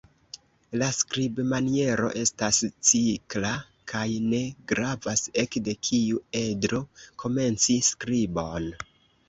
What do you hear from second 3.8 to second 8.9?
kaj ne gravas ekde kiu edro komenci skribon.